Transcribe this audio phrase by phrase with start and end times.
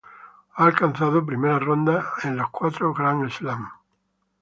[0.55, 3.69] Ha alcanzado primera ronda en los cuatro Grand Slam.